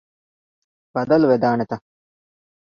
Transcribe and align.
ބަދަލު 0.93 1.25
ވެދާނެތަ؟ 1.31 1.75